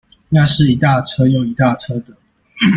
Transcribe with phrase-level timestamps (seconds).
[0.29, 2.17] 那是一大車又一大車的